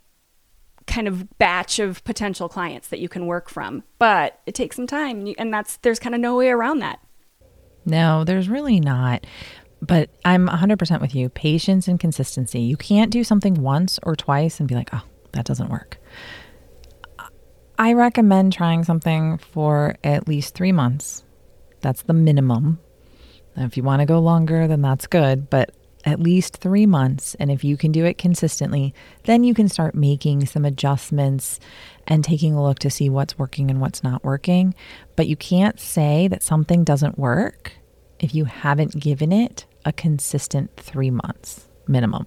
[0.86, 3.84] kind of batch of potential clients that you can work from.
[4.00, 7.02] But it takes some time and that's there's kind of no way around that.
[7.88, 9.26] No, there's really not.
[9.82, 11.30] But I'm 100% with you.
[11.30, 12.62] Patience and consistency.
[12.62, 16.00] You can't do something once or twice and be like, "Oh, that doesn't work."
[17.80, 21.24] I recommend trying something for at least 3 months.
[21.82, 22.80] That's the minimum.
[23.56, 25.72] If you want to go longer, then that's good, but
[26.06, 27.36] at least three months.
[27.40, 31.60] And if you can do it consistently, then you can start making some adjustments
[32.08, 34.74] and taking a look to see what's working and what's not working.
[35.16, 37.74] But you can't say that something doesn't work
[38.20, 42.26] if you haven't given it a consistent three months minimum.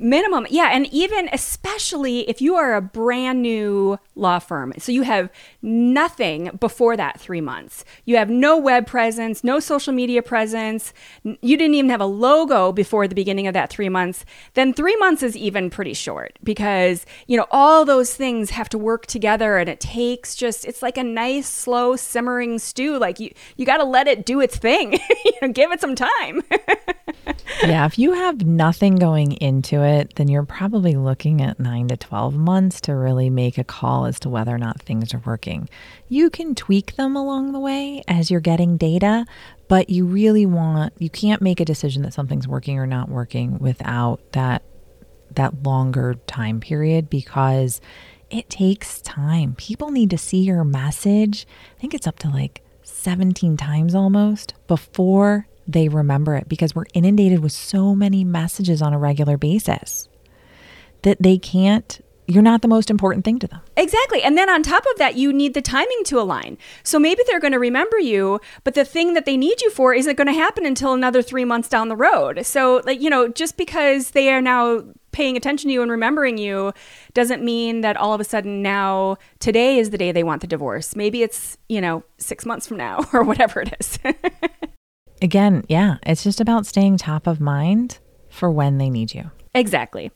[0.00, 0.46] Minimum.
[0.50, 0.70] Yeah.
[0.72, 4.72] And even especially if you are a brand new law firm.
[4.78, 5.30] So you have
[5.62, 7.84] nothing before that three months.
[8.04, 10.92] You have no web presence, no social media presence.
[11.24, 14.24] You didn't even have a logo before the beginning of that three months.
[14.54, 18.78] Then three months is even pretty short because, you know, all those things have to
[18.78, 22.98] work together and it takes just, it's like a nice, slow, simmering stew.
[22.98, 24.92] Like you, you got to let it do its thing,
[25.24, 26.42] you know, give it some time.
[27.62, 27.86] yeah.
[27.86, 31.96] If you have nothing going into it, it, then you're probably looking at nine to
[31.96, 35.68] 12 months to really make a call as to whether or not things are working.
[36.08, 39.26] You can tweak them along the way as you're getting data,
[39.68, 43.58] but you really want, you can't make a decision that something's working or not working
[43.58, 44.62] without that
[45.34, 47.80] that longer time period because
[48.30, 49.54] it takes time.
[49.56, 51.46] People need to see your message.
[51.76, 56.86] I think it's up to like 17 times almost before they remember it because we're
[56.94, 60.08] inundated with so many messages on a regular basis
[61.02, 63.60] that they can't you're not the most important thing to them.
[63.76, 64.22] Exactly.
[64.22, 66.58] And then on top of that, you need the timing to align.
[66.84, 69.92] So maybe they're going to remember you, but the thing that they need you for
[69.92, 72.46] isn't going to happen until another three months down the road.
[72.46, 76.38] So, like, you know, just because they are now paying attention to you and remembering
[76.38, 76.72] you
[77.14, 80.46] doesn't mean that all of a sudden now today is the day they want the
[80.46, 80.94] divorce.
[80.94, 83.98] Maybe it's, you know, six months from now or whatever it is.
[85.22, 87.98] Again, yeah, it's just about staying top of mind
[88.30, 89.30] for when they need you.
[89.52, 90.12] Exactly.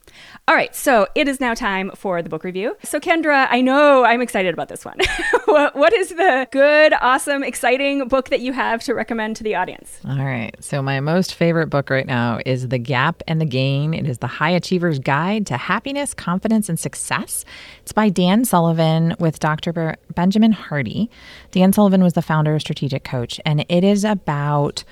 [0.47, 2.77] All right, so it is now time for the book review.
[2.85, 4.99] So, Kendra, I know I'm excited about this one.
[5.47, 9.57] what, what is the good, awesome, exciting book that you have to recommend to the
[9.57, 9.99] audience?
[10.09, 13.93] All right, so my most favorite book right now is The Gap and the Gain.
[13.93, 17.45] It is the High Achiever's Guide to Happiness, Confidence, and Success.
[17.83, 19.97] It's by Dan Sullivan with Dr.
[20.15, 21.11] Benjamin Hardy.
[21.51, 24.85] Dan Sullivan was the founder of Strategic Coach, and it is about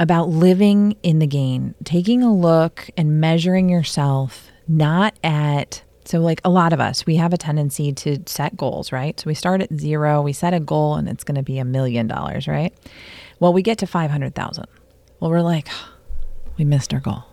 [0.00, 6.40] about living in the gain, taking a look and measuring yourself not at so like
[6.44, 9.20] a lot of us, we have a tendency to set goals, right?
[9.20, 11.64] So we start at 0, we set a goal and it's going to be a
[11.64, 12.74] million dollars, right?
[13.38, 14.66] Well, we get to 500,000.
[15.20, 15.68] Well, we're like
[16.56, 17.24] we missed our goal.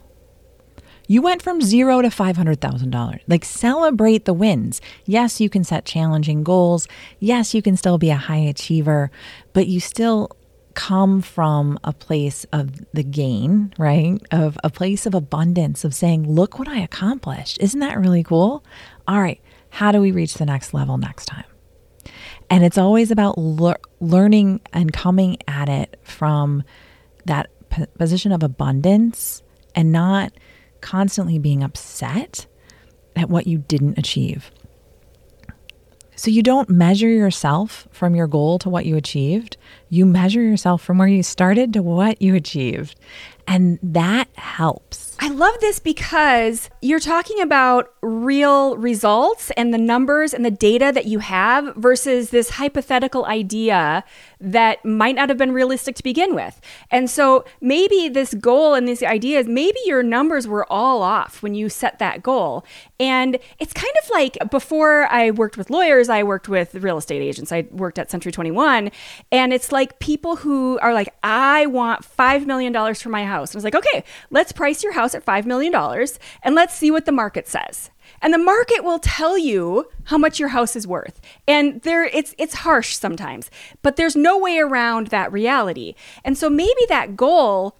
[1.07, 3.19] You went from zero to $500,000.
[3.27, 4.81] Like, celebrate the wins.
[5.05, 6.85] Yes, you can set challenging goals.
[7.19, 9.09] Yes, you can still be a high achiever,
[9.53, 10.31] but you still
[10.77, 14.21] come from a place of the gain, right?
[14.29, 17.57] Of a place of abundance, of saying, look what I accomplished.
[17.59, 18.63] Isn't that really cool?
[19.07, 21.45] All right, how do we reach the next level next time?
[22.51, 26.61] And it's always about le- learning and coming at it from
[27.25, 29.41] that p- position of abundance
[29.73, 30.31] and not
[30.81, 32.45] constantly being upset
[33.15, 34.51] at what you didn't achieve.
[36.17, 39.55] So you don't measure yourself from your goal to what you achieved.
[39.89, 42.99] You measure yourself from where you started to what you achieved.
[43.47, 45.15] And that helps.
[45.19, 50.91] I love this because you're talking about real results and the numbers and the data
[50.93, 54.03] that you have versus this hypothetical idea
[54.39, 56.61] that might not have been realistic to begin with.
[56.91, 61.55] And so maybe this goal and these ideas, maybe your numbers were all off when
[61.55, 62.65] you set that goal.
[62.99, 67.21] And it's kind of like before I worked with lawyers, I worked with real estate
[67.21, 67.51] agents.
[67.51, 68.91] I worked at Century 21.
[69.31, 73.51] And it's like people who are like, I want $5 million for my house.
[73.51, 75.73] And I was like, okay, let's price your house at $5 million
[76.43, 77.89] and let's see what the market says.
[78.21, 81.21] And the market will tell you how much your house is worth.
[81.47, 83.49] And there it's it's harsh sometimes,
[83.81, 85.95] but there's no way around that reality.
[86.23, 87.77] And so maybe that goal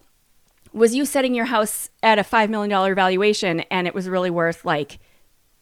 [0.74, 4.64] was you setting your house at a $5 million valuation and it was really worth
[4.64, 5.00] like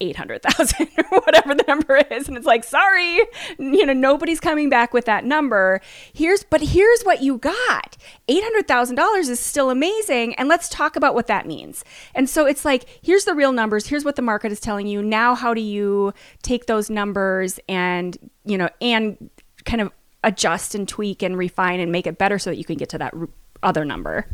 [0.00, 2.28] 800,000 or whatever the number is.
[2.28, 3.20] And it's like sorry
[3.58, 5.80] you know nobody's coming back with that number.
[6.12, 7.96] Here's but here's what you got.
[8.28, 10.34] $800,000 is still amazing.
[10.34, 11.84] And let's talk about what that means.
[12.14, 13.86] And so it's like here's the real numbers.
[13.86, 15.02] Here's what the market is telling you.
[15.02, 19.30] Now how do you take those numbers and you know and
[19.64, 19.92] kind of
[20.26, 22.98] adjust and tweak and refine and make it better so that you can get to
[22.98, 23.14] that
[23.62, 24.26] other number.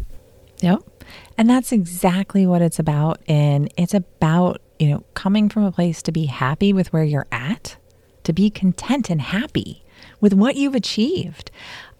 [0.60, 0.82] Yep.
[1.36, 3.20] And that's exactly what it's about.
[3.28, 7.28] And it's about, you know, coming from a place to be happy with where you're
[7.30, 7.76] at,
[8.24, 9.84] to be content and happy
[10.20, 11.52] with what you've achieved.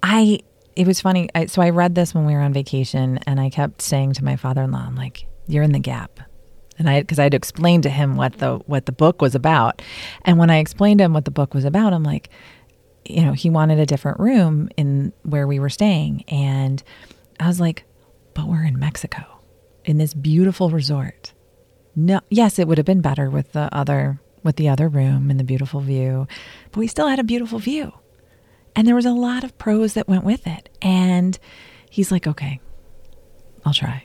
[0.02, 0.40] I,
[0.74, 1.28] it was funny.
[1.32, 4.24] I, so I read this when we were on vacation and I kept saying to
[4.24, 6.18] my father in law, I'm like, you're in the gap.
[6.76, 9.80] And I, because I had explained to him what the, what the book was about.
[10.24, 12.30] And when I explained to him what the book was about, I'm like,
[13.04, 16.24] you know, he wanted a different room in where we were staying.
[16.26, 16.82] And
[17.38, 17.84] I was like,
[18.34, 19.22] but we're in Mexico
[19.84, 21.31] in this beautiful resort.
[21.94, 25.38] No, yes, it would have been better with the other with the other room and
[25.38, 26.26] the beautiful view,
[26.72, 27.92] but we still had a beautiful view.
[28.74, 30.68] And there was a lot of pros that went with it.
[30.80, 31.38] And
[31.90, 32.60] he's like, "Okay,
[33.64, 34.04] I'll try."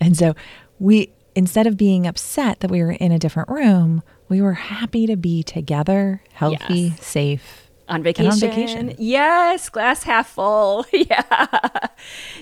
[0.00, 0.34] And so
[0.78, 5.06] we instead of being upset that we were in a different room, we were happy
[5.06, 7.06] to be together, healthy, yes.
[7.06, 7.61] safe,
[7.92, 8.32] on vacation.
[8.32, 8.94] on vacation.
[8.98, 10.86] Yes, glass half full.
[10.92, 11.68] yeah.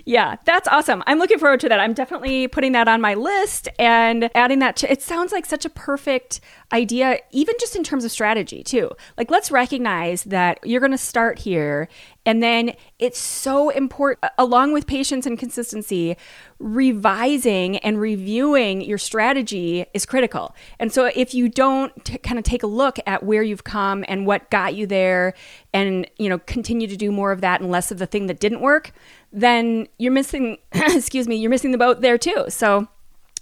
[0.04, 1.02] Yeah, that's awesome.
[1.06, 1.80] I'm looking forward to that.
[1.80, 5.64] I'm definitely putting that on my list and adding that to it sounds like such
[5.64, 6.40] a perfect
[6.72, 8.90] idea even just in terms of strategy too.
[9.18, 11.88] Like let's recognize that you're going to start here
[12.26, 16.16] and then it's so important, along with patience and consistency,
[16.58, 20.54] revising and reviewing your strategy is critical.
[20.78, 24.04] And so if you don't t- kind of take a look at where you've come
[24.06, 25.32] and what got you there
[25.72, 28.38] and, you know, continue to do more of that and less of the thing that
[28.38, 28.92] didn't work,
[29.32, 32.44] then you're missing, excuse me, you're missing the boat there too.
[32.48, 32.86] So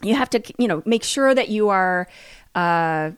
[0.03, 2.07] you have to, you know, make sure that you are,
[2.55, 3.11] uh,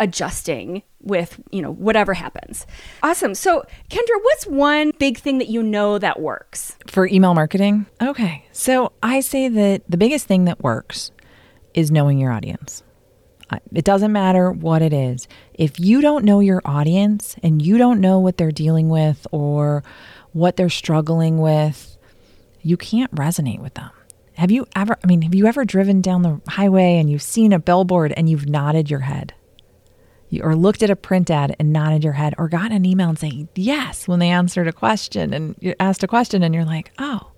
[0.00, 2.66] adjusting with you know whatever happens.
[3.02, 3.34] Awesome.
[3.34, 6.76] So kendra what's one big thing that you know that works?
[6.86, 7.86] For email marketing?
[8.02, 8.46] Okay.
[8.52, 11.10] So i say that the biggest thing that works
[11.74, 12.82] is knowing your audience.
[13.72, 15.28] It doesn't matter what it is.
[15.52, 19.84] If you don't know your audience and you don't know what they're dealing with or
[20.32, 21.96] what they're struggling with
[22.64, 23.90] you can't resonate with them.
[24.32, 27.52] Have you ever i mean have you ever driven down the highway and you've seen
[27.52, 29.34] a billboard and you've nodded your head
[30.42, 33.18] or looked at a print ad and nodded your head or got an email and
[33.18, 36.92] saying yes when they answered a question and you asked a question and you're like,
[36.98, 37.32] oh,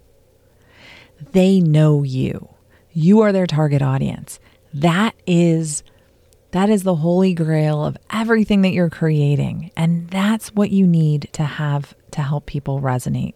[1.32, 2.48] they know you.
[2.92, 4.38] You are their target audience.
[4.72, 5.82] That is
[6.52, 9.70] that is the holy grail of everything that you're creating.
[9.76, 13.34] And that's what you need to have to help people resonate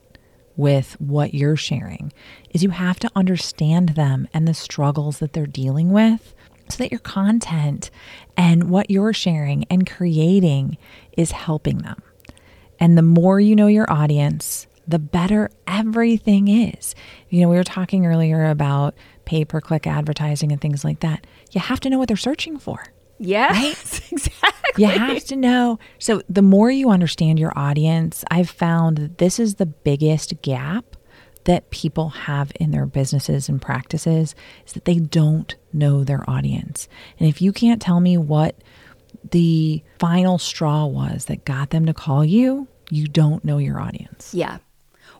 [0.57, 2.13] with what you're sharing
[2.51, 6.35] is you have to understand them and the struggles that they're dealing with
[6.71, 7.91] so that your content
[8.37, 10.79] and what you're sharing and creating
[11.17, 12.03] is helping them.
[12.79, 16.95] And the more you know your audience, the better everything is.
[17.29, 18.95] You know, we were talking earlier about
[19.25, 21.27] pay per click advertising and things like that.
[21.53, 22.83] You have to know what they're searching for.
[23.19, 24.03] Yes, right?
[24.13, 24.85] exactly.
[24.85, 25.79] You have to know.
[25.99, 30.97] So, the more you understand your audience, I've found that this is the biggest gap
[31.45, 34.35] that people have in their businesses and practices
[34.67, 36.89] is that they don't know their audience.
[37.19, 38.57] And if you can't tell me what
[39.31, 44.35] the final straw was that got them to call you, you don't know your audience.
[44.35, 44.59] Yeah.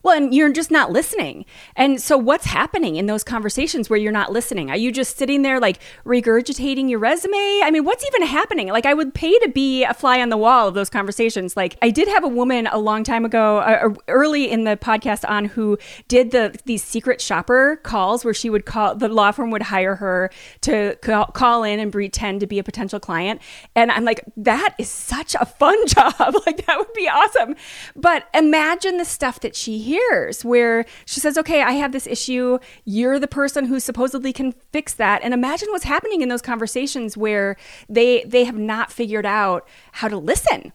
[0.03, 1.45] Well, and you're just not listening.
[1.77, 4.71] And so, what's happening in those conversations where you're not listening?
[4.71, 7.61] Are you just sitting there like regurgitating your resume?
[7.63, 8.69] I mean, what's even happening?
[8.69, 11.55] Like, I would pay to be a fly on the wall of those conversations.
[11.55, 15.29] Like, I did have a woman a long time ago, uh, early in the podcast,
[15.29, 15.77] on who
[16.09, 19.97] did the these secret shopper calls where she would call the law firm would hire
[19.97, 20.31] her
[20.63, 23.43] to call, call in and pretend to be a potential client.
[23.77, 26.15] And I'm like, that is such a fun job.
[26.47, 27.55] like, that would be awesome.
[27.95, 32.59] But imagine the stuff that she years where she says, okay, I have this issue.
[32.85, 35.23] You're the person who supposedly can fix that.
[35.23, 37.57] And imagine what's happening in those conversations where
[37.89, 40.73] they they have not figured out how to listen.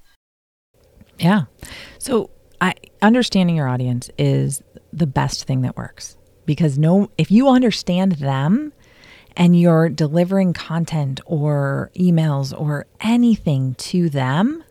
[1.17, 1.43] Yeah.
[1.97, 2.29] So
[2.61, 4.61] I understanding your audience is
[4.93, 8.73] the best thing that works because no if you understand them
[9.35, 14.63] and you're delivering content or emails or anything to them,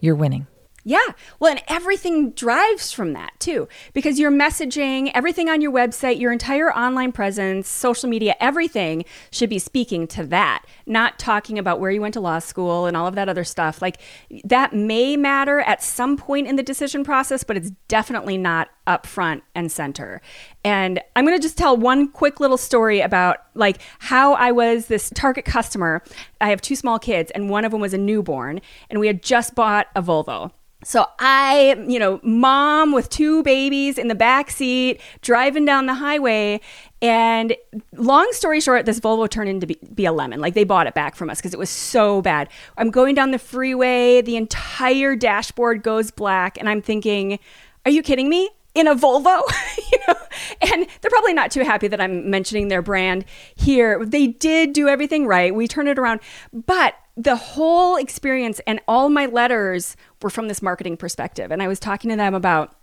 [0.00, 0.46] you're winning.
[0.84, 0.98] Yeah.
[1.38, 6.32] Well, and everything drives from that too, because your messaging, everything on your website, your
[6.32, 11.92] entire online presence, social media, everything should be speaking to that, not talking about where
[11.92, 13.80] you went to law school and all of that other stuff.
[13.80, 14.00] Like
[14.44, 19.06] that may matter at some point in the decision process, but it's definitely not up
[19.06, 20.20] front and center.
[20.64, 24.86] And I'm going to just tell one quick little story about like how I was
[24.86, 26.02] this target customer.
[26.40, 28.60] I have two small kids and one of them was a newborn
[28.90, 30.52] and we had just bought a Volvo.
[30.84, 35.94] So I, you know, mom with two babies in the back seat, driving down the
[35.94, 36.60] highway,
[37.00, 37.56] and
[37.96, 40.40] long story short, this Volvo turned into be, be a lemon.
[40.40, 42.48] Like they bought it back from us because it was so bad.
[42.76, 47.38] I'm going down the freeway, the entire dashboard goes black, and I'm thinking,
[47.84, 48.50] are you kidding me?
[48.74, 49.42] In a Volvo,
[49.92, 50.14] you know,
[50.60, 54.04] and they're probably not too happy that I'm mentioning their brand here.
[54.04, 55.54] They did do everything right.
[55.54, 56.20] We turned it around,
[56.52, 61.50] but the whole experience and all my letters were from this marketing perspective.
[61.50, 62.74] And I was talking to them about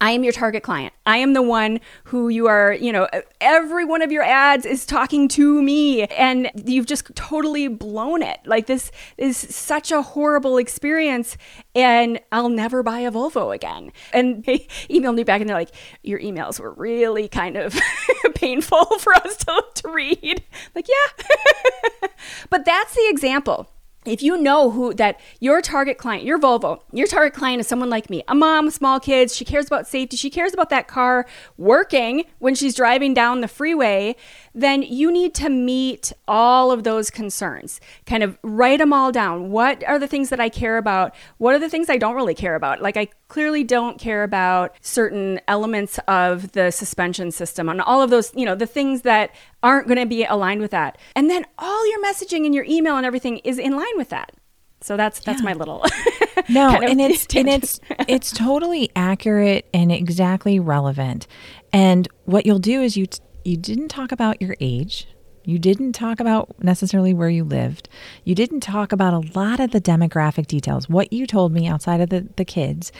[0.00, 0.94] I am your target client.
[1.06, 3.08] I am the one who you are, you know,
[3.40, 8.38] every one of your ads is talking to me and you've just totally blown it.
[8.44, 11.36] Like this is such a horrible experience
[11.74, 13.90] and I'll never buy a Volvo again.
[14.12, 17.76] And they emailed me back and they're like, your emails were really kind of
[18.36, 20.44] painful for us to, to read.
[20.76, 22.08] Like, yeah.
[22.50, 23.68] but that's the example
[24.04, 27.90] if you know who that your target client, your Volvo, your target client is someone
[27.90, 31.26] like me, a mom, small kids, she cares about safety, she cares about that car
[31.56, 34.14] working when she's driving down the freeway,
[34.60, 37.80] then you need to meet all of those concerns.
[38.06, 39.50] Kind of write them all down.
[39.50, 41.14] What are the things that I care about?
[41.38, 42.82] What are the things I don't really care about?
[42.82, 48.10] Like, I clearly don't care about certain elements of the suspension system and all of
[48.10, 49.30] those, you know, the things that
[49.62, 50.98] aren't going to be aligned with that.
[51.14, 54.32] And then all your messaging and your email and everything is in line with that.
[54.80, 55.44] So that's that's yeah.
[55.44, 55.84] my little
[56.48, 57.54] no, kind of and it's tangent.
[57.54, 61.26] and it's it's totally accurate and exactly relevant.
[61.72, 65.08] And what you'll do is you t- you didn't talk about your age.
[65.44, 67.88] You didn't talk about necessarily where you lived.
[68.22, 70.88] You didn't talk about a lot of the demographic details.
[70.88, 72.92] What you told me outside of the, the kids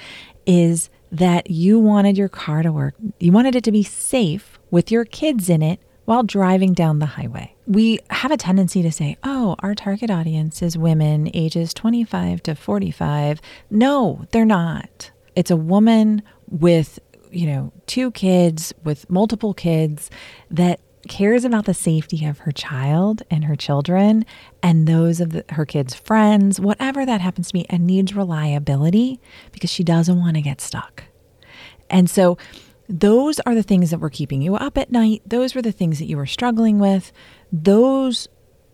[0.47, 2.95] is that you wanted your car to work.
[3.21, 7.07] You wanted it to be safe with your kids in it while driving down the
[7.07, 7.55] highway.
[7.67, 12.55] We have a tendency to say, oh, our target audience is women ages 25 to
[12.55, 13.43] 45.
[13.71, 15.11] No, they're not.
[15.37, 16.99] It's a woman with
[17.31, 20.11] you know, two kids with multiple kids
[20.51, 24.27] that cares about the safety of her child and her children
[24.63, 29.21] and those of the, her kids' friends, whatever that happens to be, and needs reliability
[29.53, 31.05] because she doesn't want to get stuck.
[31.89, 32.37] And so,
[32.91, 35.21] those are the things that were keeping you up at night.
[35.27, 37.13] Those were the things that you were struggling with.
[37.53, 38.29] Those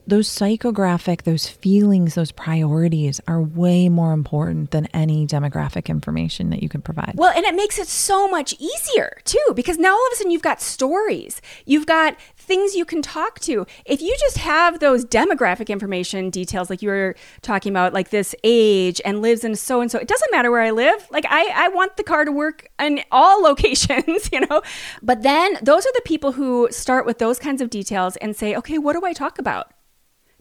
[0.07, 6.63] those psychographic, those feelings, those priorities are way more important than any demographic information that
[6.63, 7.15] you can provide.
[7.17, 10.31] Well, and it makes it so much easier too, because now all of a sudden
[10.31, 13.67] you've got stories, you've got things you can talk to.
[13.87, 18.35] If you just have those demographic information details, like you were talking about, like this
[18.45, 21.07] age and lives in so and so, it doesn't matter where I live.
[21.11, 24.63] Like I, I want the car to work in all locations, you know?
[25.03, 28.55] But then those are the people who start with those kinds of details and say,
[28.57, 29.74] okay, what do I talk about?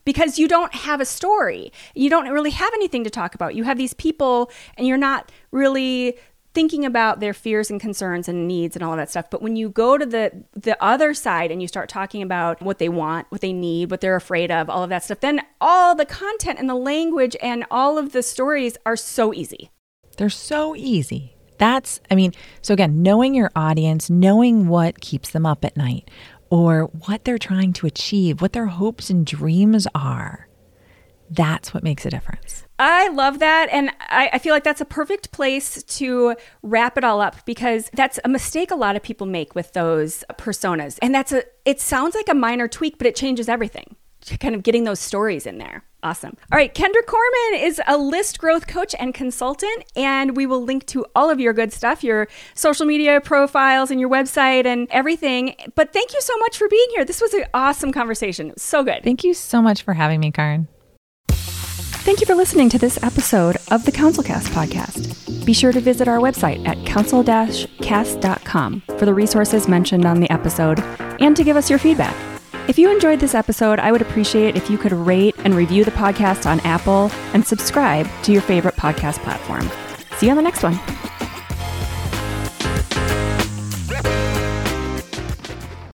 [0.06, 1.72] Because you don't have a story.
[1.96, 3.56] You don't really have anything to talk about.
[3.56, 6.18] You have these people and you're not really
[6.54, 9.30] thinking about their fears and concerns and needs and all of that stuff.
[9.30, 12.78] But when you go to the the other side and you start talking about what
[12.78, 15.96] they want, what they need, what they're afraid of, all of that stuff, then all
[15.96, 19.72] the content and the language and all of the stories are so easy.
[20.18, 21.36] They're so easy.
[21.58, 26.10] That's, I mean, so again, knowing your audience, knowing what keeps them up at night,
[26.50, 30.48] or what they're trying to achieve, what their hopes and dreams are.
[31.30, 32.66] That's what makes a difference.
[32.78, 33.70] I love that.
[33.72, 37.90] And I, I, feel like that's a perfect place to wrap it all up because
[37.94, 41.00] that's a mistake a lot of people make with those personas.
[41.02, 43.96] And that's a, it sounds like a minor tweak, but it changes everything
[44.40, 45.84] kind of getting those stories in there.
[46.04, 46.36] Awesome.
[46.52, 50.86] All right, Kendra Corman is a list growth coach and consultant, and we will link
[50.88, 55.56] to all of your good stuff, your social media profiles and your website and everything.
[55.76, 57.06] But thank you so much for being here.
[57.06, 58.52] This was an awesome conversation.
[58.58, 59.02] So good.
[59.04, 60.68] Thank you so much for having me, Karin.
[61.30, 65.46] Thank you for listening to this episode of the CounselCast podcast.
[65.46, 70.82] Be sure to visit our website at counselcast.com for the resources mentioned on the episode
[71.22, 72.33] and to give us your feedback.
[72.66, 75.84] If you enjoyed this episode, I would appreciate it if you could rate and review
[75.84, 79.70] the podcast on Apple and subscribe to your favorite podcast platform.
[80.18, 80.80] See you on the next one.